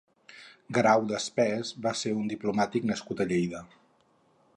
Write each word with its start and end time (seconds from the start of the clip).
Guerau 0.77 1.03
de 1.11 1.15
Espés 1.17 1.71
va 1.83 1.93
ser 1.99 2.13
un 2.21 2.31
diplomàtic 2.31 2.89
nascut 2.93 3.25
a 3.27 3.29
Lleida. 3.33 3.63